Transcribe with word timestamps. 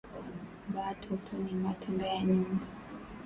Ba 0.73 0.87
toto 1.01 1.33
ni 1.43 1.53
matunda 1.63 2.05
ya 2.13 2.19
nyumba 2.31 2.65